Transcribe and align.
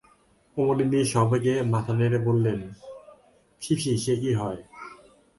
কুমুদিনী 0.57 0.99
সবেগে 1.13 1.55
মাথা 1.73 1.93
নেড়ে 1.99 2.19
বললে, 2.27 2.53
ছি 3.61 3.73
ছি, 3.81 3.91
সে 4.03 4.13
কি 4.21 4.31
হয়? 4.33 4.59